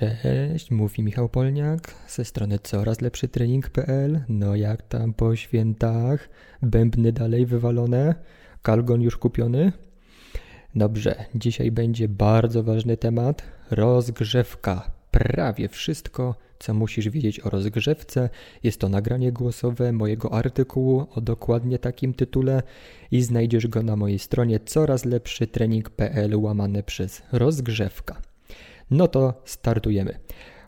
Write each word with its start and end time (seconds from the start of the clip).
Cześć, 0.00 0.70
mówi 0.70 1.02
Michał 1.02 1.28
Polniak 1.28 1.94
ze 2.08 2.24
strony 2.24 2.58
coraz 2.58 3.00
lepszy 3.00 3.28
trening.pl. 3.28 4.20
No 4.28 4.56
jak 4.56 4.82
tam 4.82 5.14
po 5.14 5.36
świętach? 5.36 6.28
Bębny 6.62 7.12
dalej 7.12 7.46
wywalone? 7.46 8.14
Kalgon 8.62 9.02
już 9.02 9.16
kupiony? 9.16 9.72
Dobrze, 10.74 11.24
dzisiaj 11.34 11.70
będzie 11.70 12.08
bardzo 12.08 12.62
ważny 12.62 12.96
temat 12.96 13.42
rozgrzewka. 13.70 14.90
Prawie 15.10 15.68
wszystko, 15.68 16.34
co 16.58 16.74
musisz 16.74 17.08
wiedzieć 17.08 17.40
o 17.40 17.50
rozgrzewce. 17.50 18.30
Jest 18.62 18.80
to 18.80 18.88
nagranie 18.88 19.32
głosowe 19.32 19.92
mojego 19.92 20.32
artykułu 20.32 21.06
o 21.14 21.20
dokładnie 21.20 21.78
takim 21.78 22.14
tytule 22.14 22.62
i 23.10 23.22
znajdziesz 23.22 23.66
go 23.66 23.82
na 23.82 23.96
mojej 23.96 24.18
stronie 24.18 24.60
coraz 24.60 25.04
lepszy 25.04 25.46
trening.pl 25.46 26.36
łamane 26.36 26.82
przez 26.82 27.22
rozgrzewka. 27.32 28.29
No 28.90 29.08
to 29.08 29.34
startujemy. 29.44 30.18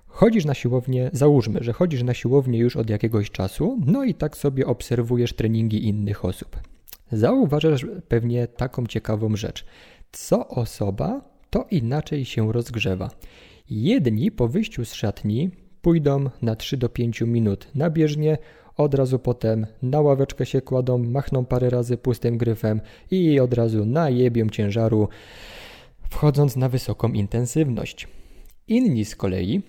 Chodzisz 0.06 0.44
na 0.44 0.54
siłownię, 0.54 1.10
załóżmy, 1.12 1.58
że 1.62 1.72
chodzisz 1.72 2.02
na 2.02 2.14
siłownię 2.14 2.58
już 2.58 2.76
od 2.76 2.90
jakiegoś 2.90 3.30
czasu, 3.30 3.78
no 3.86 4.04
i 4.04 4.14
tak 4.14 4.36
sobie 4.36 4.66
obserwujesz 4.66 5.32
treningi 5.32 5.88
innych 5.88 6.24
osób. 6.24 6.56
Zauważasz 7.12 7.86
pewnie 8.08 8.46
taką 8.46 8.86
ciekawą 8.86 9.36
rzecz. 9.36 9.64
Co 10.12 10.48
osoba, 10.48 11.20
to 11.50 11.66
inaczej 11.70 12.24
się 12.24 12.52
rozgrzewa. 12.52 13.10
Jedni 13.70 14.30
po 14.30 14.48
wyjściu 14.48 14.84
z 14.84 14.92
szatni 14.92 15.50
pójdą 15.82 16.30
na 16.42 16.56
3 16.56 16.76
do 16.76 16.88
5 16.88 17.20
minut 17.20 17.68
na 17.74 17.90
bieżnię, 17.90 18.38
od 18.76 18.94
razu 18.94 19.18
potem 19.18 19.66
na 19.82 20.00
ławeczkę 20.00 20.46
się 20.46 20.60
kładą, 20.60 20.98
machną 20.98 21.44
parę 21.44 21.70
razy 21.70 21.96
pustym 21.96 22.38
gryfem 22.38 22.80
i 23.10 23.40
od 23.40 23.54
razu 23.54 23.84
najebią 23.84 24.48
ciężaru 24.48 25.08
wchodząc 26.10 26.56
na 26.56 26.68
wysoką 26.68 27.08
intensywność. 27.08 28.08
Inni 28.68 29.04
z 29.04 29.16
kolei 29.16 29.62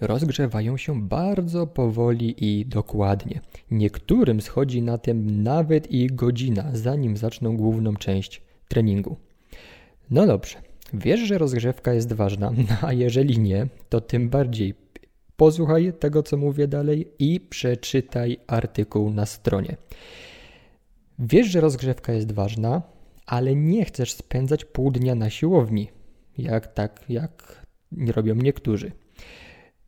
rozgrzewają 0.00 0.76
się 0.76 1.02
bardzo 1.02 1.66
powoli 1.66 2.34
i 2.44 2.66
dokładnie. 2.66 3.40
Niektórym 3.70 4.40
schodzi 4.40 4.82
na 4.82 4.98
tym 4.98 5.42
nawet 5.42 5.90
i 5.90 6.06
godzina, 6.06 6.70
zanim 6.72 7.16
zaczną 7.16 7.56
główną 7.56 7.96
część 7.96 8.42
treningu. 8.68 9.16
No 10.10 10.26
dobrze, 10.26 10.56
wiesz, 10.92 11.20
że 11.20 11.38
rozgrzewka 11.38 11.92
jest 11.92 12.12
ważna, 12.12 12.52
a 12.86 12.92
jeżeli 12.92 13.38
nie, 13.38 13.66
to 13.88 14.00
tym 14.00 14.28
bardziej 14.28 14.74
posłuchaj 15.36 15.92
tego, 15.98 16.22
co 16.22 16.36
mówię 16.36 16.68
dalej 16.68 17.08
i 17.18 17.40
przeczytaj 17.40 18.38
artykuł 18.46 19.10
na 19.10 19.26
stronie. 19.26 19.76
Wiesz, 21.18 21.46
że 21.46 21.60
rozgrzewka 21.60 22.12
jest 22.12 22.32
ważna, 22.32 22.82
ale 23.26 23.54
nie 23.54 23.84
chcesz 23.84 24.12
spędzać 24.12 24.64
pół 24.64 24.90
dnia 24.90 25.14
na 25.14 25.30
siłowni, 25.30 25.88
jak 26.38 26.74
tak, 26.74 27.04
jak 27.08 27.65
robią 28.06 28.34
niektórzy. 28.34 28.92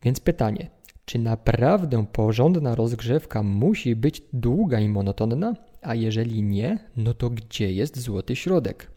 Więc 0.03 0.19
pytanie, 0.19 0.69
czy 1.05 1.19
naprawdę 1.19 2.05
porządna 2.11 2.75
rozgrzewka 2.75 3.43
musi 3.43 3.95
być 3.95 4.21
długa 4.33 4.79
i 4.79 4.89
monotonna? 4.89 5.53
A 5.81 5.95
jeżeli 5.95 6.43
nie, 6.43 6.79
no 6.97 7.13
to 7.13 7.29
gdzie 7.29 7.71
jest 7.71 7.99
złoty 7.99 8.35
środek? 8.35 8.91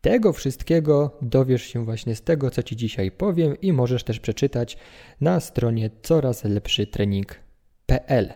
Tego 0.00 0.32
wszystkiego 0.32 1.18
dowiesz 1.22 1.62
się 1.62 1.84
właśnie 1.84 2.14
z 2.14 2.22
tego, 2.22 2.50
co 2.50 2.62
Ci 2.62 2.76
dzisiaj 2.76 3.10
powiem 3.10 3.60
i 3.60 3.72
możesz 3.72 4.04
też 4.04 4.20
przeczytać 4.20 4.78
na 5.20 5.40
stronie 5.40 5.90
coraz 6.02 6.44
lepszy 6.44 6.86
trening.pl. 6.86 8.32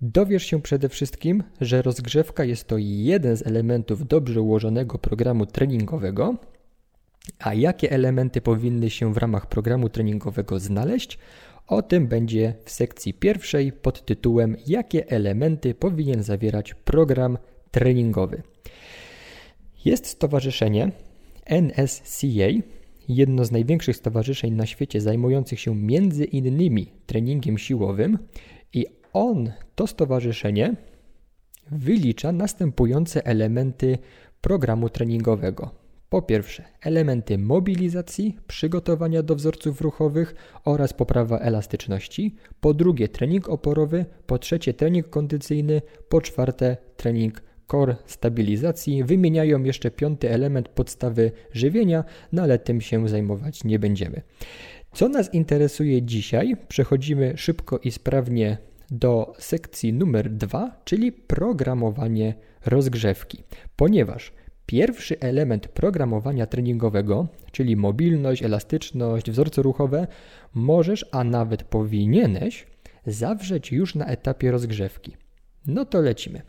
Dowiesz 0.00 0.44
się 0.44 0.62
przede 0.62 0.88
wszystkim, 0.88 1.42
że 1.60 1.82
rozgrzewka 1.82 2.44
jest 2.44 2.68
to 2.68 2.76
jeden 2.78 3.36
z 3.36 3.46
elementów 3.46 4.06
dobrze 4.06 4.40
ułożonego 4.40 4.98
programu 4.98 5.46
treningowego, 5.46 6.34
a 7.38 7.54
jakie 7.54 7.90
elementy 7.90 8.40
powinny 8.40 8.90
się 8.90 9.14
w 9.14 9.16
ramach 9.16 9.46
programu 9.46 9.88
treningowego 9.88 10.58
znaleźć, 10.58 11.18
o 11.66 11.82
tym 11.82 12.06
będzie 12.08 12.54
w 12.64 12.70
sekcji 12.70 13.14
pierwszej 13.14 13.72
pod 13.72 14.04
tytułem 14.04 14.56
Jakie 14.66 15.08
elementy 15.08 15.74
powinien 15.74 16.22
zawierać 16.22 16.74
program 16.74 17.38
treningowy. 17.70 18.42
Jest 19.84 20.06
stowarzyszenie 20.06 20.92
NSCA, 21.46 22.48
jedno 23.08 23.44
z 23.44 23.50
największych 23.50 23.96
stowarzyszeń 23.96 24.52
na 24.52 24.66
świecie 24.66 25.00
zajmujących 25.00 25.60
się 25.60 25.74
między 25.74 26.24
innymi 26.24 26.92
treningiem 27.06 27.58
siłowym 27.58 28.18
i 28.72 28.86
on, 29.12 29.52
to 29.74 29.86
stowarzyszenie, 29.86 30.74
wylicza 31.70 32.32
następujące 32.32 33.26
elementy 33.26 33.98
programu 34.40 34.88
treningowego. 34.88 35.79
Po 36.10 36.22
pierwsze, 36.22 36.64
elementy 36.82 37.38
mobilizacji, 37.38 38.36
przygotowania 38.46 39.22
do 39.22 39.36
wzorców 39.36 39.80
ruchowych 39.80 40.34
oraz 40.64 40.92
poprawa 40.92 41.38
elastyczności. 41.38 42.34
Po 42.60 42.74
drugie, 42.74 43.08
trening 43.08 43.48
oporowy. 43.48 44.04
Po 44.26 44.38
trzecie, 44.38 44.74
trening 44.74 45.10
kondycyjny. 45.10 45.82
Po 46.08 46.20
czwarte, 46.20 46.76
trening 46.96 47.42
core 47.70 47.96
stabilizacji. 48.06 49.04
Wymieniają 49.04 49.62
jeszcze 49.62 49.90
piąty 49.90 50.30
element 50.30 50.68
podstawy 50.68 51.32
żywienia, 51.52 52.04
no 52.32 52.42
ale 52.42 52.58
tym 52.58 52.80
się 52.80 53.08
zajmować 53.08 53.64
nie 53.64 53.78
będziemy. 53.78 54.22
Co 54.92 55.08
nas 55.08 55.34
interesuje 55.34 56.02
dzisiaj? 56.02 56.56
Przechodzimy 56.68 57.32
szybko 57.36 57.78
i 57.78 57.90
sprawnie 57.90 58.58
do 58.90 59.32
sekcji 59.38 59.92
numer 59.92 60.30
2, 60.30 60.80
czyli 60.84 61.12
programowanie 61.12 62.34
rozgrzewki, 62.66 63.42
ponieważ 63.76 64.32
pierwszy 64.70 65.20
element 65.20 65.68
programowania 65.68 66.46
treningowego, 66.46 67.28
czyli 67.52 67.76
mobilność, 67.76 68.42
elastyczność, 68.42 69.30
wzorce 69.30 69.62
ruchowe, 69.62 70.06
możesz, 70.54 71.06
a 71.12 71.24
nawet 71.24 71.62
powinieneś 71.62 72.66
zawrzeć 73.06 73.72
już 73.72 73.94
na 73.94 74.06
etapie 74.06 74.50
rozgrzewki. 74.50 75.16
No 75.66 75.84
to 75.84 76.00
lecimy. 76.00 76.42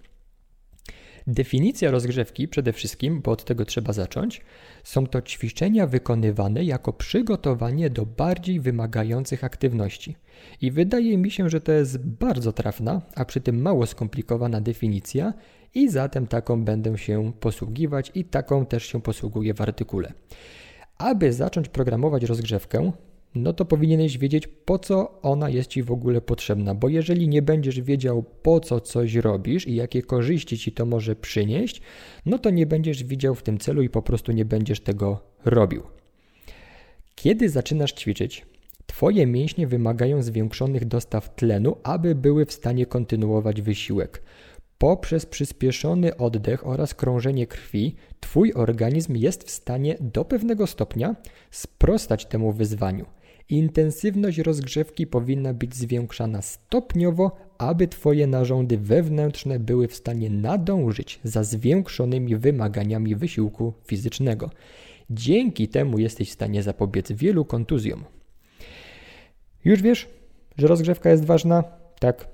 Definicja 1.28 1.92
rozgrzewki 1.92 2.48
przede 2.48 2.74
wszystkim, 2.74 3.22
bo 3.22 3.32
od 3.32 3.44
tego 3.44 3.66
trzeba 3.66 3.94
zacząć, 3.94 4.42
są 4.84 5.08
to 5.08 5.22
ćwiczenia 5.22 5.88
wykonywane 5.88 6.64
jako 6.64 6.94
przygotowanie 6.94 7.90
do 7.90 8.06
bardziej 8.06 8.60
wymagających 8.60 9.44
aktywności. 9.44 10.16
I 10.62 10.72
wydaje 10.72 11.18
mi 11.18 11.32
się, 11.32 11.50
że 11.50 11.62
to 11.62 11.72
jest 11.72 11.98
bardzo 11.98 12.54
trafna, 12.54 13.02
a 13.16 13.26
przy 13.26 13.42
tym 13.42 13.62
mało 13.62 13.86
skomplikowana 13.86 14.62
definicja 14.62 15.34
i 15.76 15.90
zatem 15.90 16.28
taką 16.28 16.66
będę 16.66 16.98
się 16.98 17.32
posługiwać 17.40 18.12
i 18.16 18.26
taką 18.26 18.66
też 18.66 18.86
się 18.86 19.02
posługuję 19.02 19.54
w 19.54 19.62
artykule. 19.62 20.14
Aby 20.98 21.34
zacząć 21.34 21.70
programować 21.70 22.24
rozgrzewkę, 22.24 22.92
no 23.36 23.54
to 23.54 23.66
powinieneś 23.66 24.18
wiedzieć, 24.18 24.48
po 24.48 24.80
co 24.80 25.22
ona 25.22 25.50
jest 25.50 25.70
Ci 25.70 25.84
w 25.84 25.92
ogóle 25.92 26.22
potrzebna, 26.22 26.76
bo 26.76 26.90
jeżeli 26.90 27.28
nie 27.28 27.42
będziesz 27.42 27.82
wiedział, 27.82 28.24
po 28.24 28.60
co 28.60 28.80
coś 28.80 29.16
robisz 29.16 29.68
i 29.68 29.76
jakie 29.76 30.02
korzyści 30.02 30.58
Ci 30.58 30.72
to 30.72 30.86
może 30.86 31.16
przynieść, 31.16 31.82
no 32.26 32.40
to 32.40 32.50
nie 32.50 32.66
będziesz 32.66 33.04
widział 33.04 33.36
w 33.36 33.44
tym 33.44 33.58
celu 33.58 33.82
i 33.82 33.90
po 33.90 34.02
prostu 34.02 34.32
nie 34.32 34.46
będziesz 34.46 34.80
tego 34.80 35.20
robił. 35.46 35.84
Kiedy 37.16 37.50
zaczynasz 37.50 37.94
ćwiczyć, 37.94 38.46
Twoje 38.92 39.28
mięśnie 39.28 39.68
wymagają 39.68 40.22
zwiększonych 40.22 40.86
dostaw 40.86 41.36
tlenu, 41.36 41.78
aby 41.84 42.16
były 42.16 42.46
w 42.46 42.54
stanie 42.54 42.86
kontynuować 42.86 43.62
wysiłek. 43.62 44.22
Poprzez 44.82 45.26
przyspieszony 45.26 46.18
oddech 46.18 46.68
oraz 46.68 46.94
krążenie 46.94 47.48
krwi, 47.48 47.96
Twój 48.20 48.54
organizm 48.54 49.16
jest 49.16 49.44
w 49.44 49.52
stanie 49.52 49.96
do 50.00 50.26
pewnego 50.26 50.68
stopnia 50.68 51.16
sprostać 51.52 52.26
temu 52.26 52.52
wyzwaniu. 52.52 53.06
Intensywność 53.50 54.38
rozgrzewki 54.38 55.08
powinna 55.08 55.54
być 55.54 55.76
zwiększana 55.76 56.42
stopniowo, 56.42 57.38
aby 57.58 57.88
Twoje 57.88 58.28
narządy 58.28 58.78
wewnętrzne 58.78 59.60
były 59.60 59.88
w 59.88 59.96
stanie 59.96 60.30
nadążyć 60.30 61.20
za 61.24 61.44
zwiększonymi 61.44 62.36
wymaganiami 62.36 63.16
wysiłku 63.16 63.74
fizycznego. 63.86 64.50
Dzięki 65.10 65.68
temu 65.68 66.00
jesteś 66.00 66.30
w 66.30 66.34
stanie 66.34 66.64
zapobiec 66.64 67.12
wielu 67.12 67.46
kontuzjom. 67.46 68.04
Już 69.66 69.82
wiesz, 69.82 70.10
że 70.58 70.68
rozgrzewka 70.68 71.10
jest 71.10 71.26
ważna? 71.26 71.64
Tak, 72.00 72.28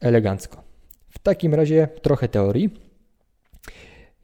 elegancko. 0.00 0.63
W 1.14 1.18
takim 1.18 1.54
razie 1.54 1.88
trochę 2.02 2.28
teorii. 2.28 2.70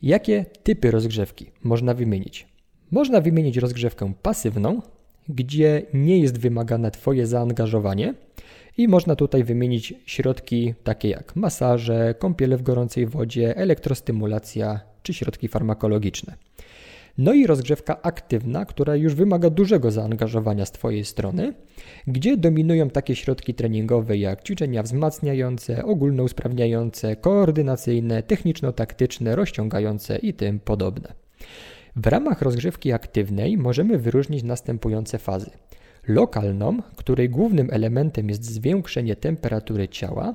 Jakie 0.02 0.44
typy 0.62 0.90
rozgrzewki 0.90 1.50
można 1.62 1.94
wymienić? 1.94 2.46
Można 2.90 3.20
wymienić 3.20 3.56
rozgrzewkę 3.56 4.12
pasywną, 4.22 4.82
gdzie 5.28 5.82
nie 5.94 6.18
jest 6.18 6.38
wymagane 6.38 6.90
Twoje 6.90 7.26
zaangażowanie 7.26 8.14
i 8.76 8.88
można 8.88 9.16
tutaj 9.16 9.44
wymienić 9.44 9.94
środki 10.06 10.74
takie 10.84 11.08
jak 11.08 11.36
masaże, 11.36 12.14
kąpiele 12.18 12.56
w 12.56 12.62
gorącej 12.62 13.06
wodzie, 13.06 13.56
elektrostymulacja 13.56 14.80
czy 15.02 15.14
środki 15.14 15.48
farmakologiczne. 15.48 16.36
No 17.18 17.32
i 17.32 17.46
rozgrzewka 17.46 18.02
aktywna, 18.02 18.64
która 18.64 18.96
już 18.96 19.14
wymaga 19.14 19.50
dużego 19.50 19.90
zaangażowania 19.90 20.66
z 20.66 20.72
Twojej 20.72 21.04
strony, 21.04 21.54
gdzie 22.06 22.36
dominują 22.36 22.90
takie 22.90 23.16
środki 23.16 23.54
treningowe 23.54 24.16
jak 24.16 24.42
ćwiczenia 24.42 24.82
wzmacniające, 24.82 25.84
ogólnousprawniające, 25.84 27.16
koordynacyjne, 27.16 28.22
techniczno-taktyczne, 28.22 29.36
rozciągające 29.36 30.18
i 30.18 30.34
tym 30.34 30.60
podobne. 30.60 31.14
W 31.96 32.06
ramach 32.06 32.42
rozgrzewki 32.42 32.92
aktywnej 32.92 33.58
możemy 33.58 33.98
wyróżnić 33.98 34.42
następujące 34.42 35.18
fazy. 35.18 35.50
lokalną, 36.08 36.82
której 36.96 37.30
głównym 37.30 37.68
elementem 37.72 38.28
jest 38.28 38.44
zwiększenie 38.44 39.16
temperatury 39.16 39.88
ciała, 39.88 40.34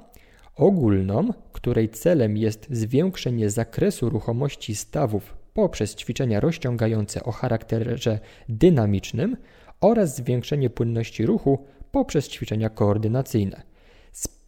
ogólną, 0.55 1.29
której 1.51 1.89
celem 1.89 2.37
jest 2.37 2.67
zwiększenie 2.69 3.49
zakresu 3.49 4.09
ruchomości 4.09 4.75
stawów 4.75 5.44
poprzez 5.55 5.95
ćwiczenia 5.95 6.39
rozciągające 6.39 7.23
o 7.23 7.31
charakterze 7.31 8.19
dynamicznym 8.49 9.37
oraz 9.81 10.15
zwiększenie 10.15 10.69
płynności 10.69 11.25
ruchu 11.25 11.65
poprzez 11.91 12.29
ćwiczenia 12.29 12.69
koordynacyjne. 12.69 13.61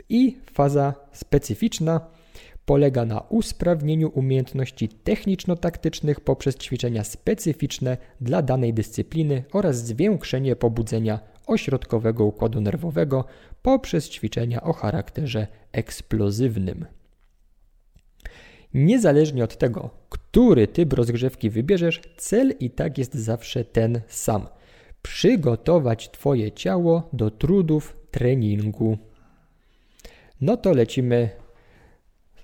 I 0.09 0.37
faza 0.53 0.93
specyficzna 1.11 2.01
polega 2.65 3.05
na 3.05 3.19
usprawnieniu 3.19 4.09
umiejętności 4.09 4.89
techniczno-taktycznych 4.89 6.19
poprzez 6.19 6.57
ćwiczenia 6.57 7.03
specyficzne 7.03 7.97
dla 8.21 8.41
danej 8.41 8.73
dyscypliny 8.73 9.43
oraz 9.53 9.85
zwiększenie 9.85 10.55
pobudzenia 10.55 11.19
ośrodkowego 11.45 12.25
układu 12.25 12.61
nerwowego 12.61 13.25
poprzez 13.61 14.09
ćwiczenia 14.09 14.61
o 14.63 14.73
charakterze 14.73 15.47
eksplozywnym. 15.71 16.85
Niezależnie 18.73 19.43
od 19.43 19.57
tego, 19.57 19.89
który 20.09 20.67
typ 20.67 20.93
rozgrzewki 20.93 21.49
wybierzesz, 21.49 22.01
cel 22.17 22.53
i 22.59 22.69
tak 22.69 22.97
jest 22.97 23.13
zawsze 23.13 23.65
ten 23.65 24.01
sam. 24.07 24.47
Przygotować 25.01 26.11
Twoje 26.11 26.51
ciało 26.51 27.09
do 27.13 27.31
trudów 27.31 27.97
treningu. 28.11 28.97
No 30.41 30.57
to 30.57 30.73
lecimy 30.73 31.29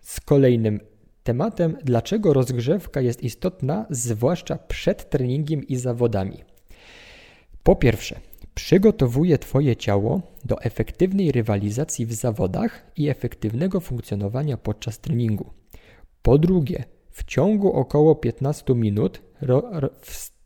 z 0.02 0.22
kolejnym 0.22 0.80
tematem, 1.24 1.78
dlaczego 1.84 2.34
rozgrzewka 2.34 3.02
jest 3.02 3.24
istotna, 3.24 3.86
zwłaszcza 3.90 4.58
przed 4.58 5.10
treningiem 5.10 5.68
i 5.68 5.76
zawodami. 5.76 6.44
Po 7.64 7.76
pierwsze, 7.76 8.20
przygotowuje 8.56 9.38
Twoje 9.38 9.76
ciało 9.76 10.22
do 10.46 10.62
efektywnej 10.62 11.32
rywalizacji 11.32 12.06
w 12.06 12.14
zawodach 12.14 12.92
i 12.98 13.10
efektywnego 13.10 13.80
funkcjonowania 13.80 14.58
podczas 14.58 15.00
treningu. 15.00 15.63
Po 16.24 16.38
drugie, 16.38 16.84
w 17.12 17.24
ciągu 17.24 17.74
około 17.74 18.16
15 18.16 18.76
minut 18.76 19.22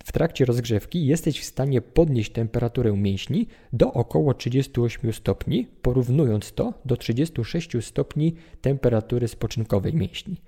w 0.05 0.11
trakcie 0.11 0.45
rozgrzewki 0.45 1.05
jesteś 1.05 1.39
w 1.39 1.45
stanie 1.45 1.81
podnieść 1.81 2.31
temperaturę 2.31 2.97
mięśni 2.97 3.47
do 3.73 3.93
około 3.93 4.33
38 4.33 5.13
stopni, 5.13 5.67
porównując 5.81 6.53
to 6.53 6.73
do 6.85 6.97
36 6.97 7.69
stopni 7.81 8.35
temperatury 8.61 9.27
spoczynkowej 9.27 9.93
mięśni. 9.93 10.41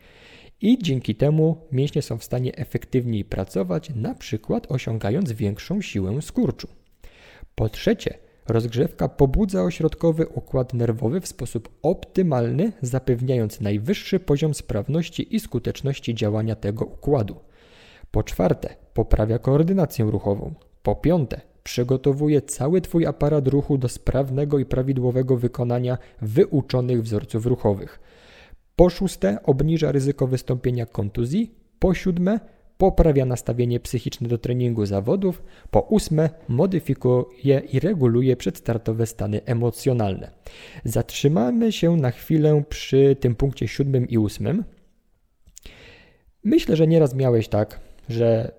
I 0.61 0.77
dzięki 0.81 1.15
temu 1.15 1.67
mięśnie 1.71 2.01
są 2.01 2.17
w 2.17 2.23
stanie 2.23 2.55
efektywniej 2.55 3.25
pracować, 3.25 3.91
na 3.95 4.15
przykład 4.15 4.71
osiągając 4.71 5.31
większą 5.31 5.81
siłę 5.81 6.21
skurczu. 6.21 6.67
Po 7.55 7.69
trzecie, 7.69 8.17
rozgrzewka 8.49 9.09
pobudza 9.09 9.63
ośrodkowy 9.63 10.27
układ 10.27 10.73
nerwowy 10.73 11.21
w 11.21 11.27
sposób 11.27 11.69
optymalny, 11.81 12.71
zapewniając 12.81 13.61
najwyższy 13.61 14.19
poziom 14.19 14.53
sprawności 14.53 15.35
i 15.35 15.39
skuteczności 15.39 16.15
działania 16.15 16.55
tego 16.55 16.85
układu. 16.85 17.35
Po 18.11 18.23
czwarte, 18.23 18.75
poprawia 18.93 19.39
koordynację 19.39 20.05
ruchową. 20.05 20.53
Po 20.83 20.95
piąte, 20.95 21.41
przygotowuje 21.63 22.41
cały 22.41 22.81
Twój 22.81 23.05
aparat 23.05 23.47
ruchu 23.47 23.77
do 23.77 23.89
sprawnego 23.89 24.59
i 24.59 24.65
prawidłowego 24.65 25.37
wykonania 25.37 25.97
wyuczonych 26.21 27.01
wzorców 27.01 27.45
ruchowych. 27.45 27.99
Po 28.75 28.89
szóste, 28.89 29.43
obniża 29.43 29.91
ryzyko 29.91 30.27
wystąpienia 30.27 30.85
kontuzji. 30.85 31.55
Po 31.79 31.93
siódme, 31.93 32.39
poprawia 32.79 33.25
nastawienie 33.25 33.79
psychiczne 33.79 34.27
do 34.27 34.37
treningu 34.37 34.85
zawodów. 34.85 35.43
Po 35.71 35.81
ósme, 35.81 36.29
modyfikuje 36.47 37.61
i 37.73 37.79
reguluje 37.79 38.37
przedstartowe 38.37 39.05
stany 39.05 39.41
emocjonalne. 39.45 40.31
Zatrzymamy 40.83 41.71
się 41.71 41.95
na 41.97 42.11
chwilę 42.11 42.63
przy 42.69 43.15
tym 43.19 43.35
punkcie 43.35 43.67
siódmym 43.67 44.07
i 44.07 44.17
ósmym. 44.17 44.63
Myślę, 46.43 46.75
że 46.75 46.87
nieraz 46.87 47.13
miałeś 47.13 47.47
tak, 47.47 47.79
że 48.09 48.51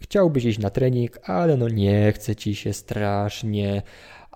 chciałbyś 0.00 0.44
iść 0.44 0.58
na 0.58 0.70
trening, 0.70 1.18
ale 1.22 1.56
no 1.56 1.68
nie 1.68 2.12
chce 2.12 2.36
ci 2.36 2.54
się 2.54 2.72
strasznie, 2.72 3.82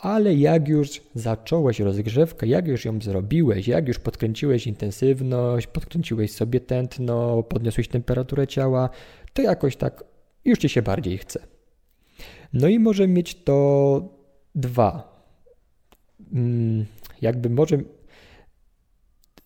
ale 0.00 0.34
jak 0.34 0.68
już 0.68 1.02
zacząłeś 1.14 1.80
rozgrzewkę, 1.80 2.46
jak 2.46 2.68
już 2.68 2.84
ją 2.84 3.00
zrobiłeś, 3.00 3.68
jak 3.68 3.88
już 3.88 3.98
podkręciłeś 3.98 4.66
intensywność, 4.66 5.66
podkręciłeś 5.66 6.32
sobie 6.32 6.60
tętno, 6.60 7.42
podniosłeś 7.42 7.88
temperaturę 7.88 8.46
ciała, 8.46 8.90
to 9.32 9.42
jakoś 9.42 9.76
tak 9.76 10.04
już 10.44 10.58
ci 10.58 10.68
się 10.68 10.82
bardziej 10.82 11.18
chce. 11.18 11.46
No 12.52 12.68
i 12.68 12.78
może 12.78 13.08
mieć 13.08 13.34
to 13.34 14.00
dwa. 14.54 15.20
Mm, 16.32 16.86
jakby 17.22 17.50
może. 17.50 17.78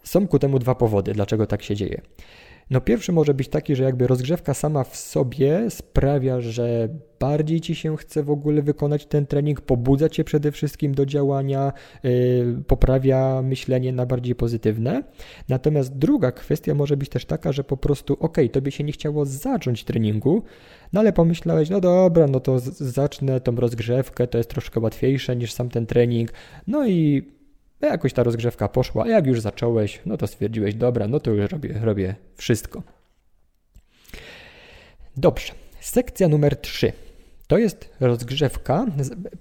Są 0.05 0.29
ku 0.29 0.39
temu 0.39 0.59
dwa 0.59 0.75
powody, 0.75 1.13
dlaczego 1.13 1.47
tak 1.47 1.63
się 1.63 1.77
dzieje. 1.77 2.01
No 2.71 2.81
pierwszy 2.81 3.13
może 3.13 3.35
być 3.35 3.49
taki, 3.49 3.77
że 3.77 3.85
jakby 3.85 4.07
rozgrzewka 4.07 4.55
sama 4.55 4.85
w 4.85 4.97
sobie 4.97 5.71
sprawia, 5.71 6.41
że 6.41 6.89
bardziej 7.21 7.61
ci 7.61 7.75
się 7.75 7.97
chce 7.97 8.23
w 8.23 8.31
ogóle 8.31 8.63
wykonać 8.63 9.07
ten 9.07 9.27
trening, 9.27 9.61
pobudza 9.61 10.09
cię 10.09 10.25
przede 10.25 10.53
wszystkim 10.53 10.95
do 10.95 11.07
działania, 11.07 11.73
yy, 12.03 12.63
poprawia 12.67 13.43
myślenie 13.43 13.93
na 13.93 14.07
bardziej 14.07 14.35
pozytywne. 14.35 15.03
Natomiast 15.49 15.99
druga 15.99 16.33
kwestia 16.33 16.75
może 16.75 16.97
być 16.97 17.09
też 17.09 17.25
taka, 17.25 17.53
że 17.53 17.65
po 17.65 17.77
prostu 17.77 18.17
ok, 18.21 18.37
tobie 18.53 18.71
się 18.71 18.85
nie 18.85 18.93
chciało 18.93 19.25
zacząć 19.27 19.85
treningu, 19.85 20.43
no 20.93 21.01
ale 21.01 21.13
pomyślałeś, 21.13 21.71
no 21.71 21.81
dobra, 21.81 22.27
no 22.27 22.41
to 22.41 22.59
zacznę 22.79 23.41
tą 23.41 23.57
rozgrzewkę, 23.57 24.27
to 24.27 24.39
jest 24.39 24.51
troszkę 24.51 24.81
łatwiejsze 24.81 25.37
niż 25.37 25.53
sam 25.53 25.69
ten 25.69 25.87
trening. 25.87 26.33
No 26.67 26.87
i 26.87 27.34
jakoś 27.87 28.13
ta 28.13 28.23
rozgrzewka 28.23 28.69
poszła, 28.69 29.05
a 29.05 29.09
jak 29.09 29.27
już 29.27 29.41
zacząłeś, 29.41 30.01
no 30.07 30.17
to 30.17 30.27
stwierdziłeś, 30.27 30.75
dobra, 30.75 31.09
no 31.09 31.21
to 31.21 31.31
już 31.31 31.51
robię, 31.51 31.81
robię 31.83 32.15
wszystko. 32.37 32.83
Dobrze, 35.17 35.53
sekcja 35.81 36.29
numer 36.29 36.57
3. 36.57 36.93
To 37.47 37.59
jest 37.59 37.91
rozgrzewka. 38.01 38.87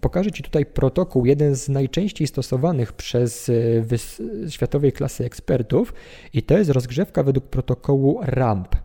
Pokażę 0.01 0.31
Ci 0.31 0.43
tutaj 0.43 0.65
protokół, 0.65 1.25
jeden 1.25 1.55
z 1.55 1.69
najczęściej 1.69 2.27
stosowanych 2.27 2.93
przez 2.93 3.49
e, 3.49 4.49
światowej 4.49 4.91
klasy 4.91 5.25
ekspertów, 5.25 5.93
i 6.33 6.43
to 6.43 6.57
jest 6.57 6.69
rozgrzewka 6.69 7.23
według 7.23 7.45
protokołu 7.45 8.19
RAMP. 8.21 8.75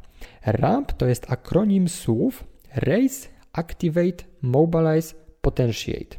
RAMP 0.46 0.92
to 0.92 1.06
jest 1.06 1.32
akronim 1.32 1.88
słów 1.88 2.44
Raise, 2.74 3.28
Activate, 3.52 4.24
Mobilize, 4.42 5.14
Potentiate. 5.48 6.16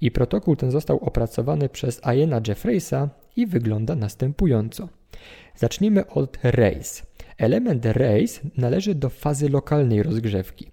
I 0.00 0.10
protokół 0.10 0.56
ten 0.56 0.70
został 0.70 0.98
opracowany 0.98 1.68
przez 1.68 2.00
Iena 2.16 2.40
Jeffreysa 2.48 3.08
i 3.36 3.46
wygląda 3.46 3.94
następująco. 3.94 4.88
Zacznijmy 5.56 6.06
od 6.06 6.38
race. 6.42 7.02
Element 7.38 7.86
race 7.86 8.40
należy 8.56 8.94
do 8.94 9.08
fazy 9.08 9.48
lokalnej 9.48 10.02
rozgrzewki. 10.02 10.66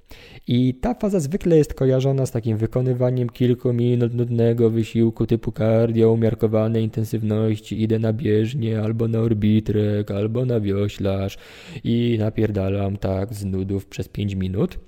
I 0.48 0.74
ta 0.74 0.94
faza 0.94 1.20
zwykle 1.20 1.58
jest 1.58 1.74
kojarzona 1.74 2.26
z 2.26 2.32
takim 2.32 2.58
wykonywaniem 2.58 3.30
kilku 3.30 3.74
minut 3.74 4.14
nudnego 4.14 4.70
wysiłku 4.70 5.26
typu 5.26 5.52
cardio, 5.52 6.12
umiarkowanej 6.12 6.84
intensywności, 6.84 7.82
idę 7.82 8.00
na 8.00 8.14
bieżnię, 8.14 8.82
albo 8.82 9.08
na 9.08 9.20
orbitrek, 9.20 10.12
albo 10.12 10.46
na 10.46 10.60
wioślarz 10.60 11.38
i 11.84 12.16
napierdalam 12.20 12.98
tak 12.98 13.34
z 13.34 13.46
nudów 13.46 13.86
przez 13.86 14.08
5 14.08 14.36
minut 14.36 14.80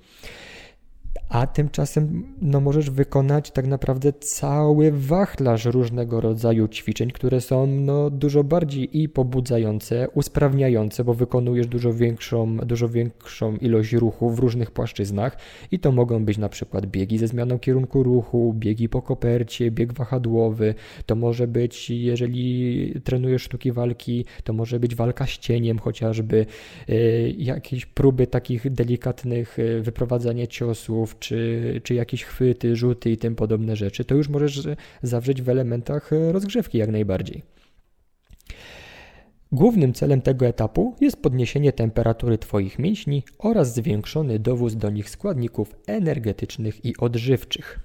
a 1.32 1.48
tymczasem 1.48 2.24
no, 2.42 2.62
możesz 2.62 2.90
wykonać 2.90 3.52
tak 3.52 3.68
naprawdę 3.68 4.14
cały 4.14 4.92
wachlarz 4.92 5.66
różnego 5.66 6.22
rodzaju 6.22 6.68
ćwiczeń, 6.68 7.12
które 7.12 7.42
są 7.42 7.68
no, 7.68 8.10
dużo 8.10 8.44
bardziej 8.44 9.02
i 9.02 9.10
pobudzające, 9.10 10.10
usprawniające, 10.10 11.04
bo 11.04 11.14
wykonujesz 11.14 11.68
dużo 11.68 11.94
większą, 11.94 12.58
dużo 12.58 12.90
większą 12.90 13.56
ilość 13.56 13.94
ruchu 13.94 14.30
w 14.30 14.40
różnych 14.40 14.72
płaszczyznach. 14.72 15.38
I 15.72 15.80
to 15.80 15.92
mogą 15.92 16.26
być 16.26 16.38
na 16.38 16.50
przykład 16.50 16.86
biegi 16.86 17.18
ze 17.18 17.28
zmianą 17.28 17.60
kierunku 17.60 18.04
ruchu, 18.04 18.54
biegi 18.58 18.90
po 18.90 19.02
kopercie, 19.02 19.72
bieg 19.72 19.94
wahadłowy, 19.94 20.76
to 21.06 21.16
może 21.16 21.48
być, 21.48 21.90
jeżeli 21.90 22.94
trenujesz 23.04 23.44
sztuki 23.44 23.72
walki, 23.72 24.26
to 24.44 24.54
może 24.54 24.80
być 24.80 24.96
walka 24.96 25.26
z 25.26 25.38
cieniem 25.38 25.80
chociażby, 25.80 26.46
yy, 26.88 27.32
jakieś 27.38 27.86
próby 27.86 28.28
takich 28.28 28.72
delikatnych 28.72 29.58
yy, 29.58 29.82
wyprowadzania 29.82 30.48
ciosów, 30.48 31.21
czy, 31.22 31.82
czy 31.84 31.94
jakieś 31.94 32.24
chwyty, 32.24 32.76
rzuty 32.76 33.12
i 33.12 33.18
tym 33.18 33.36
podobne 33.36 33.76
rzeczy, 33.76 34.06
to 34.06 34.16
już 34.16 34.30
możesz 34.30 34.68
zawrzeć 35.02 35.42
w 35.42 35.50
elementach 35.50 36.14
e, 36.14 36.32
rozgrzewki 36.32 36.78
jak 36.78 36.90
najbardziej. 36.90 37.44
Głównym 39.52 39.94
celem 39.94 40.22
tego 40.22 40.46
etapu 40.48 40.96
jest 41.02 41.22
podniesienie 41.22 41.74
temperatury 41.74 42.38
Twoich 42.38 42.80
mięśni 42.80 43.24
oraz 43.40 43.76
zwiększony 43.76 44.40
dowóz 44.40 44.76
do 44.76 44.90
nich 44.90 45.10
składników 45.10 45.76
energetycznych 45.88 46.86
i 46.86 46.98
odżywczych. 46.98 47.80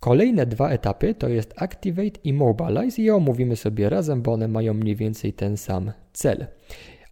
Kolejne 0.00 0.46
dwa 0.46 0.70
etapy 0.70 1.14
to 1.14 1.28
jest 1.28 1.54
Activate 1.56 2.20
i 2.24 2.32
Mobilize 2.32 3.02
i 3.02 3.10
omówimy 3.10 3.56
sobie 3.56 3.88
razem, 3.88 4.22
bo 4.22 4.32
one 4.32 4.48
mają 4.48 4.74
mniej 4.74 4.96
więcej 4.96 5.32
ten 5.32 5.56
sam 5.56 5.92
cel. 6.12 6.46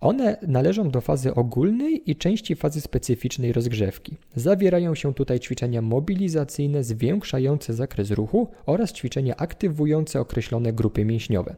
One 0.03 0.37
należą 0.49 0.91
do 0.91 1.01
fazy 1.01 1.35
ogólnej 1.35 2.11
i 2.11 2.17
części 2.17 2.57
fazy 2.57 2.81
specyficznej 2.81 3.53
rozgrzewki. 3.53 4.17
Zawierają 4.37 4.95
się 4.95 5.15
tutaj 5.15 5.41
ćwiczenia 5.41 5.83
mobilizacyjne 5.83 6.85
zwiększające 6.85 7.75
zakres 7.75 8.11
ruchu 8.11 8.49
oraz 8.67 8.93
ćwiczenia 8.93 9.37
aktywujące 9.37 10.21
określone 10.21 10.73
grupy 10.73 11.05
mięśniowe. 11.05 11.57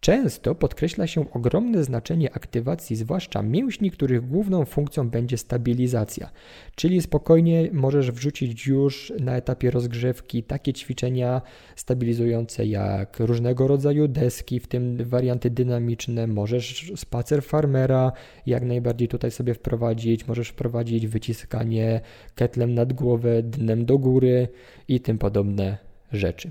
Często 0.00 0.54
podkreśla 0.54 1.06
się 1.06 1.32
ogromne 1.32 1.84
znaczenie 1.84 2.34
aktywacji, 2.34 2.96
zwłaszcza 2.96 3.42
mięśni, 3.42 3.90
których 3.90 4.28
główną 4.28 4.64
funkcją 4.64 5.10
będzie 5.10 5.38
stabilizacja. 5.38 6.30
Czyli 6.74 7.02
spokojnie 7.02 7.68
możesz 7.72 8.10
wrzucić 8.12 8.66
już 8.66 9.12
na 9.20 9.36
etapie 9.36 9.70
rozgrzewki 9.70 10.42
takie 10.42 10.72
ćwiczenia 10.72 11.42
stabilizujące 11.76 12.66
jak 12.66 13.20
różnego 13.20 13.68
rodzaju 13.68 14.08
deski, 14.08 14.60
w 14.60 14.66
tym 14.66 14.96
warianty 15.04 15.50
dynamiczne. 15.50 16.26
Możesz 16.26 16.92
spacer 16.96 17.42
farmera 17.42 18.12
jak 18.46 18.64
najbardziej 18.64 19.08
tutaj 19.08 19.30
sobie 19.30 19.54
wprowadzić. 19.54 20.28
Możesz 20.28 20.48
wprowadzić 20.48 21.06
wyciskanie 21.06 22.00
ketlem 22.34 22.74
nad 22.74 22.92
głowę, 22.92 23.42
dnem 23.42 23.86
do 23.86 23.98
góry 23.98 24.48
i 24.88 25.00
tym 25.00 25.18
podobne 25.18 25.78
rzeczy. 26.12 26.50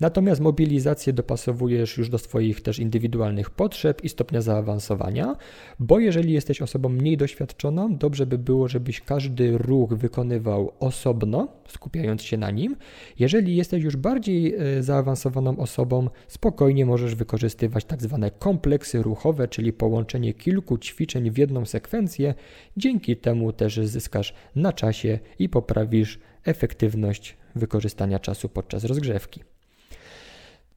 Natomiast 0.00 0.40
mobilizację 0.40 1.12
dopasowujesz 1.12 1.98
już 1.98 2.08
do 2.08 2.18
swoich 2.18 2.60
też 2.60 2.78
indywidualnych 2.78 3.50
potrzeb 3.50 4.04
i 4.04 4.08
stopnia 4.08 4.40
zaawansowania, 4.40 5.36
bo 5.78 5.98
jeżeli 5.98 6.32
jesteś 6.32 6.62
osobą 6.62 6.88
mniej 6.88 7.16
doświadczoną, 7.16 7.96
dobrze 7.96 8.26
by 8.26 8.38
było, 8.38 8.68
żebyś 8.68 9.00
każdy 9.00 9.58
ruch 9.58 9.94
wykonywał 9.94 10.72
osobno, 10.80 11.48
skupiając 11.68 12.22
się 12.22 12.36
na 12.36 12.50
nim. 12.50 12.76
Jeżeli 13.18 13.56
jesteś 13.56 13.84
już 13.84 13.96
bardziej 13.96 14.54
e, 14.54 14.82
zaawansowaną 14.82 15.56
osobą, 15.56 16.08
spokojnie 16.28 16.86
możesz 16.86 17.14
wykorzystywać 17.14 17.84
tak 17.84 18.02
zwane 18.02 18.30
kompleksy 18.30 19.02
ruchowe, 19.02 19.48
czyli 19.48 19.72
połączenie 19.72 20.34
kilku 20.34 20.78
ćwiczeń 20.78 21.30
w 21.30 21.38
jedną 21.38 21.64
sekwencję. 21.64 22.34
Dzięki 22.76 23.16
temu 23.16 23.52
też 23.52 23.80
zyskasz 23.80 24.34
na 24.56 24.72
czasie 24.72 25.18
i 25.38 25.48
poprawisz 25.48 26.18
efektywność 26.44 27.36
wykorzystania 27.54 28.18
czasu 28.18 28.48
podczas 28.48 28.84
rozgrzewki. 28.84 29.55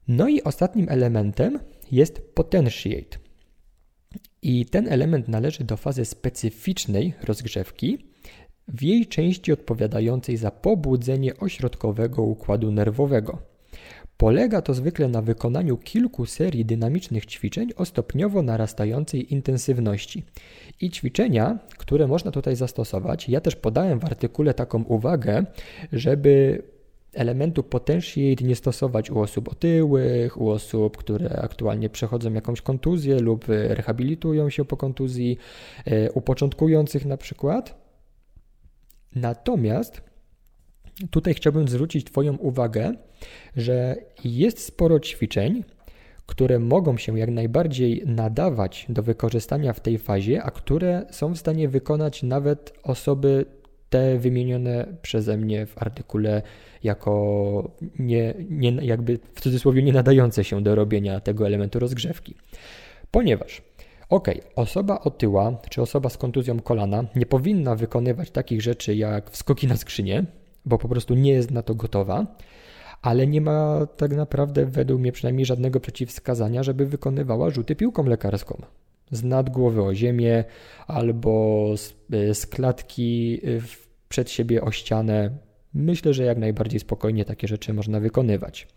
No 0.09 0.27
i 0.27 0.43
ostatnim 0.43 0.89
elementem 0.89 1.59
jest 1.91 2.21
potentiate. 2.33 3.17
I 4.41 4.65
ten 4.65 4.87
element 4.87 5.27
należy 5.27 5.63
do 5.63 5.77
fazy 5.77 6.05
specyficznej 6.05 7.13
rozgrzewki, 7.23 7.97
w 8.67 8.83
jej 8.83 9.07
części 9.07 9.51
odpowiadającej 9.51 10.37
za 10.37 10.51
pobudzenie 10.51 11.37
ośrodkowego 11.37 12.23
układu 12.23 12.71
nerwowego. 12.71 13.37
Polega 14.17 14.61
to 14.61 14.73
zwykle 14.73 15.07
na 15.07 15.21
wykonaniu 15.21 15.77
kilku 15.77 16.25
serii 16.25 16.65
dynamicznych 16.65 17.25
ćwiczeń 17.25 17.69
o 17.75 17.85
stopniowo 17.85 18.41
narastającej 18.41 19.33
intensywności. 19.33 20.23
I 20.81 20.89
ćwiczenia, 20.89 21.59
które 21.77 22.07
można 22.07 22.31
tutaj 22.31 22.55
zastosować, 22.55 23.29
ja 23.29 23.41
też 23.41 23.55
podałem 23.55 23.99
w 23.99 24.05
artykule 24.05 24.53
taką 24.53 24.83
uwagę, 24.83 25.45
żeby 25.91 26.63
elementu 27.13 27.63
potentiate 27.63 28.43
nie 28.43 28.55
stosować 28.55 29.11
u 29.11 29.19
osób 29.19 29.49
otyłych, 29.49 30.41
u 30.41 30.49
osób, 30.49 30.97
które 30.97 31.29
aktualnie 31.41 31.89
przechodzą 31.89 32.33
jakąś 32.33 32.61
kontuzję 32.61 33.19
lub 33.19 33.45
rehabilitują 33.47 34.49
się 34.49 34.65
po 34.65 34.77
kontuzji, 34.77 35.37
e, 35.85 36.11
u 36.11 36.21
początkujących 36.21 37.05
na 37.05 37.17
przykład. 37.17 37.89
Natomiast 39.15 40.01
tutaj 41.11 41.33
chciałbym 41.33 41.67
zwrócić 41.67 42.05
Twoją 42.05 42.37
uwagę, 42.37 42.93
że 43.55 43.95
jest 44.23 44.59
sporo 44.59 44.99
ćwiczeń, 44.99 45.63
które 46.25 46.59
mogą 46.59 46.97
się 46.97 47.19
jak 47.19 47.29
najbardziej 47.29 48.03
nadawać 48.05 48.85
do 48.89 49.03
wykorzystania 49.03 49.73
w 49.73 49.79
tej 49.79 49.97
fazie, 49.97 50.43
a 50.43 50.51
które 50.51 51.05
są 51.11 51.33
w 51.33 51.37
stanie 51.37 51.69
wykonać 51.69 52.23
nawet 52.23 52.73
osoby 52.83 53.45
te 53.89 54.17
wymienione 54.17 54.85
przeze 55.01 55.37
mnie 55.37 55.65
w 55.65 55.81
artykule 55.81 56.41
jako 56.83 57.71
nie, 57.99 58.33
nie, 58.49 58.71
jakby 58.71 59.19
w 59.33 59.41
cudzysłowie 59.41 59.83
nie 59.83 59.93
nadające 59.93 60.43
się 60.43 60.63
do 60.63 60.75
robienia 60.75 61.19
tego 61.19 61.47
elementu 61.47 61.79
rozgrzewki. 61.79 62.35
Ponieważ 63.11 63.61
Ok, 64.09 64.27
osoba 64.55 64.99
otyła 64.99 65.57
czy 65.69 65.81
osoba 65.81 66.09
z 66.09 66.17
kontuzją 66.17 66.59
kolana 66.59 67.03
nie 67.15 67.25
powinna 67.25 67.75
wykonywać 67.75 68.31
takich 68.31 68.61
rzeczy 68.61 68.95
jak 68.95 69.31
wskoki 69.31 69.67
na 69.67 69.77
skrzynię, 69.77 70.25
bo 70.65 70.77
po 70.77 70.89
prostu 70.89 71.15
nie 71.15 71.31
jest 71.31 71.51
na 71.51 71.61
to 71.61 71.75
gotowa, 71.75 72.27
ale 73.01 73.27
nie 73.27 73.41
ma 73.41 73.87
tak 73.97 74.15
naprawdę 74.15 74.65
według 74.65 75.01
mnie 75.01 75.11
przynajmniej 75.11 75.45
żadnego 75.45 75.79
przeciwwskazania, 75.79 76.63
żeby 76.63 76.85
wykonywała 76.85 77.49
rzuty 77.49 77.75
piłką 77.75 78.03
lekarską 78.03 78.61
z 79.11 79.23
nad 79.23 79.49
głowy 79.49 79.83
o 79.83 79.95
ziemię 79.95 80.43
albo 80.87 81.73
z, 81.77 81.95
y, 82.13 82.33
z 82.33 82.45
klatki 82.45 83.39
y, 83.43 83.61
przed 84.09 84.29
siebie 84.29 84.61
o 84.61 84.71
ścianę. 84.71 85.37
Myślę, 85.73 86.13
że 86.13 86.23
jak 86.23 86.37
najbardziej 86.37 86.79
spokojnie 86.79 87.25
takie 87.25 87.47
rzeczy 87.47 87.73
można 87.73 87.99
wykonywać. 87.99 88.67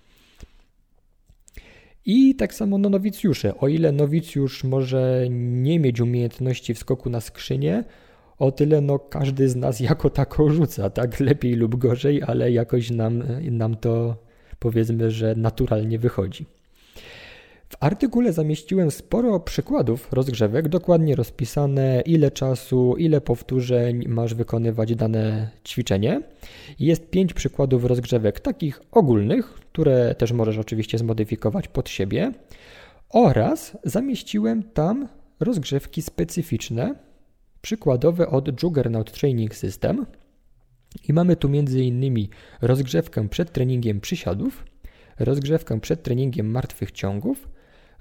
I 2.06 2.34
tak 2.34 2.54
samo 2.54 2.78
no, 2.78 2.88
nowicjusze. 2.88 3.58
O 3.58 3.68
ile 3.68 3.92
nowicjusz 3.92 4.64
może 4.64 5.26
nie 5.30 5.80
mieć 5.80 6.00
umiejętności 6.00 6.74
wskoku 6.74 7.10
na 7.10 7.20
skrzynię, 7.20 7.84
o 8.38 8.52
tyle 8.52 8.80
no, 8.80 8.98
każdy 8.98 9.48
z 9.48 9.56
nas 9.56 9.80
jako 9.80 10.10
tako 10.10 10.50
rzuca, 10.50 10.90
tak 10.90 11.20
lepiej 11.20 11.54
lub 11.54 11.76
gorzej, 11.76 12.22
ale 12.22 12.52
jakoś 12.52 12.90
nam, 12.90 13.22
nam 13.50 13.76
to 13.76 14.16
powiedzmy, 14.58 15.10
że 15.10 15.34
naturalnie 15.34 15.98
wychodzi. 15.98 16.46
W 17.72 17.76
artykule 17.80 18.32
zamieściłem 18.32 18.90
sporo 18.90 19.40
przykładów 19.40 20.12
rozgrzewek, 20.12 20.68
dokładnie 20.68 21.16
rozpisane, 21.16 22.02
ile 22.06 22.30
czasu, 22.30 22.96
ile 22.96 23.20
powtórzeń 23.20 24.04
masz 24.08 24.34
wykonywać 24.34 24.94
dane 24.94 25.50
ćwiczenie. 25.68 26.22
Jest 26.78 27.10
pięć 27.10 27.34
przykładów 27.34 27.84
rozgrzewek 27.84 28.40
takich 28.40 28.80
ogólnych, 28.90 29.46
które 29.46 30.14
też 30.14 30.32
możesz 30.32 30.58
oczywiście 30.58 30.98
zmodyfikować 30.98 31.68
pod 31.68 31.88
siebie. 31.88 32.32
Oraz 33.10 33.78
zamieściłem 33.84 34.62
tam 34.62 35.08
rozgrzewki 35.40 36.02
specyficzne, 36.02 36.94
przykładowe 37.62 38.28
od 38.28 38.62
Juggernaut 38.62 39.12
Training 39.12 39.54
System. 39.54 40.06
I 41.08 41.12
mamy 41.12 41.36
tu 41.36 41.48
m.in. 41.48 42.28
rozgrzewkę 42.62 43.28
przed 43.28 43.52
treningiem 43.52 44.00
przysiadów, 44.00 44.64
rozgrzewkę 45.18 45.80
przed 45.80 46.02
treningiem 46.02 46.50
martwych 46.50 46.92
ciągów, 46.92 47.48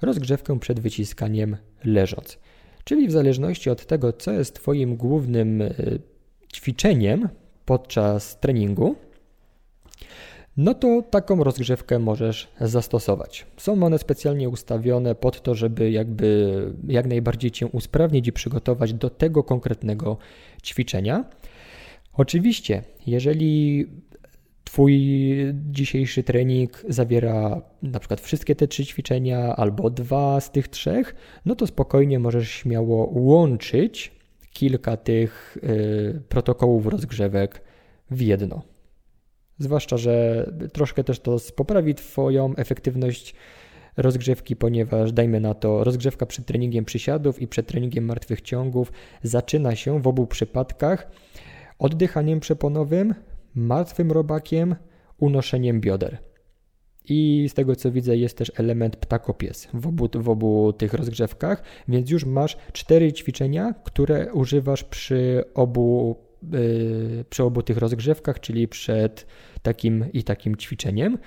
rozgrzewkę 0.02 0.58
przed 0.60 0.80
wyciskaniem 0.80 1.56
leżąc. 1.84 2.38
Czyli 2.84 3.08
w 3.08 3.12
zależności 3.12 3.70
od 3.70 3.86
tego, 3.86 4.12
co 4.12 4.32
jest 4.32 4.54
Twoim 4.54 4.96
głównym 4.96 5.62
e, 5.62 5.70
ćwiczeniem 6.54 7.28
podczas 7.64 8.40
treningu, 8.40 8.96
no 10.56 10.74
to 10.74 11.02
taką 11.10 11.44
rozgrzewkę 11.44 11.98
możesz 11.98 12.48
zastosować. 12.60 13.46
Są 13.56 13.82
one 13.84 13.98
specjalnie 13.98 14.48
ustawione 14.48 15.14
pod 15.14 15.42
to, 15.42 15.54
żeby 15.54 15.90
jakby 15.90 16.72
jak 16.88 17.06
najbardziej 17.06 17.50
Cię 17.50 17.66
usprawnić 17.66 18.28
i 18.28 18.32
przygotować 18.32 18.94
do 18.94 19.10
tego 19.10 19.42
konkretnego 19.42 20.18
ćwiczenia. 20.62 21.24
Oczywiście, 22.12 22.82
jeżeli 23.06 23.86
Twój 24.72 24.98
dzisiejszy 25.70 26.22
trening 26.22 26.84
zawiera 26.88 27.62
na 27.82 27.98
przykład 27.98 28.20
wszystkie 28.20 28.54
te 28.54 28.68
trzy 28.68 28.86
ćwiczenia 28.86 29.56
albo 29.56 29.90
dwa 29.90 30.40
z 30.40 30.50
tych 30.50 30.68
trzech, 30.68 31.14
no 31.44 31.54
to 31.54 31.66
spokojnie 31.66 32.18
możesz 32.18 32.50
śmiało 32.50 33.10
łączyć 33.12 34.12
kilka 34.52 34.96
tych 34.96 35.58
y, 35.64 36.22
protokołów 36.28 36.86
rozgrzewek 36.86 37.62
w 38.10 38.20
jedno. 38.20 38.62
Zwłaszcza, 39.58 39.96
że 39.96 40.46
troszkę 40.72 41.04
też 41.04 41.20
to 41.20 41.36
poprawi 41.56 41.94
Twoją 41.94 42.56
efektywność 42.56 43.34
rozgrzewki, 43.96 44.56
ponieważ 44.56 45.12
dajmy 45.12 45.40
na 45.40 45.54
to, 45.54 45.84
rozgrzewka 45.84 46.26
przed 46.26 46.46
treningiem 46.46 46.84
przysiadów 46.84 47.42
i 47.42 47.48
przed 47.48 47.66
treningiem 47.66 48.04
martwych 48.04 48.40
ciągów 48.40 48.92
zaczyna 49.22 49.76
się 49.76 50.02
w 50.02 50.06
obu 50.06 50.26
przypadkach 50.26 51.10
oddychaniem 51.78 52.40
przeponowym, 52.40 53.14
martwym 53.54 54.12
robakiem, 54.12 54.76
unoszeniem 55.18 55.80
bioder. 55.80 56.18
I 57.08 57.46
z 57.48 57.54
tego 57.54 57.76
co 57.76 57.92
widzę, 57.92 58.16
jest 58.16 58.36
też 58.36 58.52
element 58.56 58.96
ptakopies 58.96 59.68
w 59.74 59.86
obu, 59.86 60.08
w 60.14 60.28
obu 60.28 60.72
tych 60.72 60.94
rozgrzewkach, 60.94 61.62
więc 61.88 62.10
już 62.10 62.24
masz 62.24 62.56
cztery 62.72 63.12
ćwiczenia, 63.12 63.74
które 63.84 64.32
używasz 64.32 64.84
przy 64.84 65.44
obu, 65.54 66.16
yy, 66.52 67.24
przy 67.30 67.42
obu 67.44 67.62
tych 67.62 67.76
rozgrzewkach, 67.76 68.40
czyli 68.40 68.68
przed 68.68 69.26
takim 69.62 70.12
i 70.12 70.24
takim 70.24 70.56
ćwiczeniem. 70.56 71.18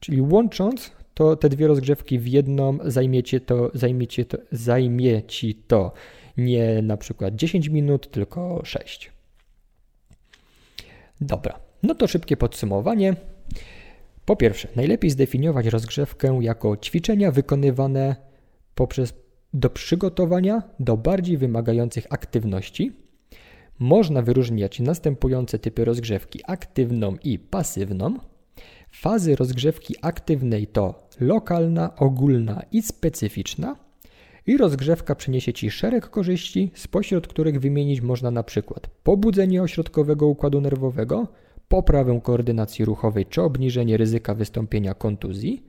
Czyli 0.00 0.20
łącząc 0.20 0.92
to 1.14 1.36
te 1.36 1.48
dwie 1.48 1.66
rozgrzewki 1.66 2.18
w 2.18 2.26
jedną, 2.26 2.78
zajmiecie 2.84 3.40
to, 3.40 3.70
zajmiecie 3.74 4.24
to, 4.24 4.38
zajmie 4.52 5.22
ci 5.22 5.54
to 5.54 5.92
nie 6.36 6.82
na 6.82 6.96
przykład 6.96 7.34
10 7.34 7.68
minut, 7.68 8.10
tylko 8.10 8.60
6. 8.64 9.12
Dobra. 11.20 11.67
No 11.82 11.94
to 11.94 12.06
szybkie 12.06 12.36
podsumowanie. 12.36 13.16
Po 14.24 14.36
pierwsze, 14.36 14.68
najlepiej 14.76 15.10
zdefiniować 15.10 15.66
rozgrzewkę 15.66 16.38
jako 16.42 16.76
ćwiczenia 16.76 17.30
wykonywane 17.30 18.16
poprzez 18.74 19.14
do 19.54 19.70
przygotowania 19.70 20.62
do 20.80 20.96
bardziej 20.96 21.38
wymagających 21.38 22.06
aktywności. 22.10 22.92
Można 23.78 24.22
wyróżniać 24.22 24.80
następujące 24.80 25.58
typy 25.58 25.84
rozgrzewki: 25.84 26.40
aktywną 26.46 27.16
i 27.24 27.38
pasywną. 27.38 28.14
Fazy 28.90 29.36
rozgrzewki 29.36 29.94
aktywnej 30.02 30.66
to 30.66 31.08
lokalna, 31.20 31.96
ogólna 31.96 32.62
i 32.72 32.82
specyficzna. 32.82 33.76
I 34.46 34.56
rozgrzewka 34.56 35.14
przyniesie 35.14 35.52
Ci 35.52 35.70
szereg 35.70 36.10
korzyści, 36.10 36.70
spośród 36.74 37.28
których 37.28 37.60
wymienić 37.60 38.00
można 38.00 38.30
na 38.30 38.42
przykład 38.42 38.86
pobudzenie 39.02 39.62
ośrodkowego 39.62 40.26
układu 40.26 40.60
nerwowego, 40.60 41.28
poprawę 41.68 42.20
koordynacji 42.22 42.84
ruchowej 42.84 43.26
czy 43.26 43.42
obniżenie 43.42 43.96
ryzyka 43.96 44.34
wystąpienia 44.34 44.94
kontuzji. 44.94 45.62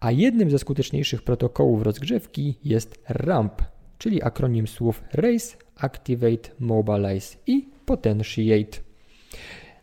A 0.00 0.10
jednym 0.10 0.50
ze 0.50 0.58
skuteczniejszych 0.58 1.22
protokołów 1.22 1.82
rozgrzewki 1.82 2.58
jest 2.64 3.02
RAMP, 3.08 3.62
czyli 3.98 4.22
akronim 4.22 4.66
słów 4.66 5.02
Race, 5.12 5.56
Activate, 5.76 6.50
Mobilize 6.58 7.36
i 7.46 7.68
Potentiate. 7.86 8.78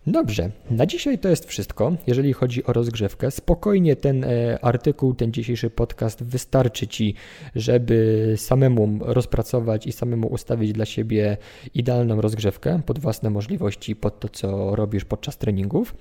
Dobrze, 0.07 0.51
na 0.71 0.85
dzisiaj 0.85 1.19
to 1.19 1.29
jest 1.29 1.45
wszystko, 1.45 1.95
jeżeli 2.07 2.33
chodzi 2.33 2.63
o 2.63 2.73
rozgrzewkę. 2.73 3.31
Spokojnie 3.31 3.95
ten 3.95 4.23
e, 4.23 4.59
artykuł, 4.61 5.13
ten 5.13 5.33
dzisiejszy 5.33 5.69
podcast 5.69 6.23
wystarczy 6.23 6.87
Ci, 6.87 7.15
żeby 7.55 8.33
samemu 8.37 8.99
rozpracować 9.01 9.87
i 9.87 9.91
samemu 9.91 10.27
ustawić 10.27 10.73
dla 10.73 10.85
siebie 10.85 11.37
idealną 11.73 12.21
rozgrzewkę 12.21 12.81
pod 12.85 12.99
własne 12.99 13.29
możliwości, 13.29 13.95
pod 13.95 14.19
to, 14.19 14.29
co 14.29 14.75
robisz 14.75 15.05
podczas 15.05 15.37
treningów. 15.37 15.95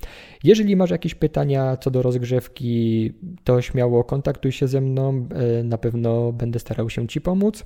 Jeżeli 0.44 0.76
masz 0.76 0.90
jakieś 0.90 1.14
pytania 1.14 1.76
co 1.76 1.90
do 1.90 2.02
rozgrzewki, 2.02 3.12
to 3.44 3.62
śmiało 3.62 4.04
kontaktuj 4.04 4.52
się 4.52 4.68
ze 4.68 4.80
mną, 4.80 5.28
e, 5.60 5.62
na 5.64 5.78
pewno 5.78 6.32
będę 6.32 6.58
starał 6.58 6.90
się 6.90 7.08
Ci 7.08 7.20
pomóc. 7.20 7.64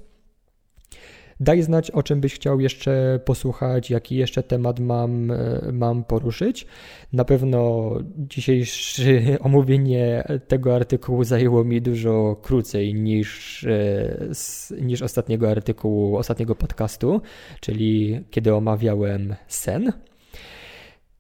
Daj 1.41 1.63
znać, 1.63 1.91
o 1.91 2.03
czym 2.03 2.21
byś 2.21 2.35
chciał 2.35 2.61
jeszcze 2.61 3.21
posłuchać, 3.25 3.91
jaki 3.91 4.17
jeszcze 4.17 4.43
temat 4.43 4.81
mam, 4.81 5.31
e, 5.31 5.37
mam 5.73 6.05
poruszyć. 6.05 6.67
Na 7.13 7.25
pewno 7.25 7.91
dzisiejsze 8.17 9.03
omówienie 9.41 10.25
tego 10.49 10.75
artykułu 10.77 11.25
zajęło 11.25 11.65
mi 11.65 11.83
dużo 11.83 12.37
krócej 12.43 12.95
niż, 12.95 13.65
e, 13.65 14.81
niż 14.81 15.03
ostatniego 15.03 15.51
artykułu, 15.51 16.17
ostatniego 16.17 16.55
podcastu, 16.55 17.21
czyli 17.61 18.21
kiedy 18.31 18.55
omawiałem 18.55 19.35
sen. 19.49 19.93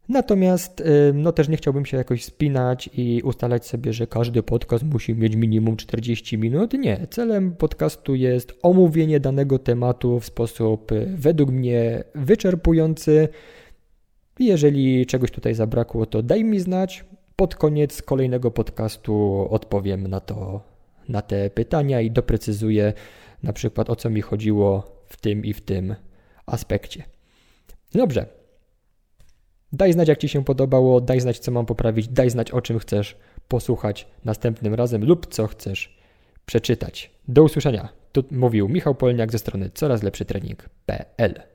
Natomiast 0.08 0.82
no 1.14 1.32
też 1.32 1.48
nie 1.48 1.56
chciałbym 1.56 1.86
się 1.86 1.96
jakoś 1.96 2.24
spinać 2.24 2.90
i 2.92 3.22
ustalać 3.24 3.66
sobie, 3.66 3.92
że 3.92 4.06
każdy 4.06 4.42
podcast 4.42 4.84
musi 4.84 5.14
mieć 5.14 5.36
minimum 5.36 5.76
40 5.76 6.38
minut. 6.38 6.72
Nie, 6.72 7.06
celem 7.10 7.56
podcastu 7.56 8.14
jest 8.14 8.52
omówienie 8.62 9.20
danego 9.20 9.58
tematu 9.58 10.20
w 10.20 10.24
sposób 10.24 10.92
y, 10.92 11.14
według 11.16 11.50
mnie 11.50 12.04
wyczerpujący. 12.14 13.28
Jeżeli 14.38 15.06
czegoś 15.06 15.30
tutaj 15.30 15.54
zabrakło, 15.54 16.06
to 16.06 16.22
daj 16.22 16.44
mi 16.44 16.60
znać. 16.60 17.04
Pod 17.36 17.54
koniec 17.54 18.02
kolejnego 18.02 18.50
podcastu 18.50 19.46
odpowiem 19.50 20.08
na 20.08 20.20
to, 20.20 20.60
na 21.08 21.22
te 21.22 21.50
pytania 21.50 22.00
i 22.00 22.10
doprecyzuję 22.10 22.92
na 23.42 23.52
przykład 23.52 23.90
o 23.90 23.96
co 23.96 24.10
mi 24.10 24.20
chodziło 24.20 24.82
w 25.06 25.20
tym 25.20 25.44
i 25.44 25.52
w 25.52 25.60
tym 25.60 25.94
aspekcie. 26.46 27.02
Dobrze, 27.92 28.26
Daj 29.74 29.92
znać, 29.92 30.08
jak 30.08 30.18
Ci 30.18 30.28
się 30.28 30.44
podobało, 30.44 31.00
daj 31.00 31.20
znać, 31.20 31.38
co 31.38 31.50
mam 31.50 31.66
poprawić, 31.66 32.08
daj 32.08 32.30
znać, 32.30 32.50
o 32.50 32.60
czym 32.60 32.78
chcesz 32.78 33.16
posłuchać 33.48 34.06
następnym 34.24 34.74
razem 34.74 35.04
lub 35.04 35.26
co 35.26 35.46
chcesz 35.46 35.98
przeczytać. 36.46 37.10
Do 37.28 37.42
usłyszenia. 37.42 37.88
Tu 38.12 38.24
mówił 38.30 38.68
Michał 38.68 38.94
Polniak 38.94 39.32
ze 39.32 39.38
strony 39.38 39.70
coraz 39.74 40.02
lepszy 40.02 40.24
trening.pl. 40.24 41.53